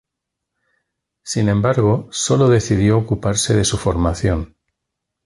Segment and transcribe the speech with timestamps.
[1.23, 4.55] Sin embargo, sólo decidió ocuparse de su formación.